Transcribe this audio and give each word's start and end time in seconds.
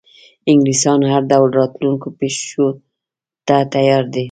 انګلیسیان 0.49 0.99
هر 1.11 1.23
ډول 1.31 1.49
راتلونکو 1.59 2.07
پیښو 2.19 2.67
ته 3.47 3.57
تیار 3.73 4.03
دي. 4.13 4.19